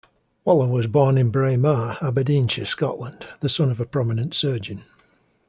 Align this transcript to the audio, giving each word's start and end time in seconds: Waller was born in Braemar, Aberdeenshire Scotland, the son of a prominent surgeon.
Waller 0.45 0.67
was 0.67 0.87
born 0.87 1.15
in 1.15 1.29
Braemar, 1.29 1.99
Aberdeenshire 2.01 2.65
Scotland, 2.65 3.23
the 3.41 3.49
son 3.49 3.69
of 3.69 3.79
a 3.79 3.85
prominent 3.85 4.33
surgeon. 4.33 4.81